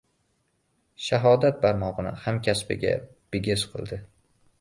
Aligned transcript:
Shahodat 1.07 1.59
barmog‘ini 1.65 2.13
hamkasbiga 2.23 2.95
bigiz 3.37 3.67
qildi. 3.75 4.01